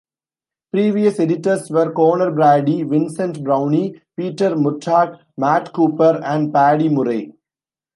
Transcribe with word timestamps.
Previous 0.71 1.19
editors 1.19 1.69
were 1.69 1.91
Conor 1.91 2.31
Brady, 2.31 2.81
Vincent 2.81 3.43
Browne, 3.43 4.01
Peter 4.17 4.49
Murtagh, 4.55 5.19
Matt 5.37 5.73
Cooper 5.73 6.19
and 6.25 6.51
Paddy 6.51 6.89
Murray. 6.89 7.35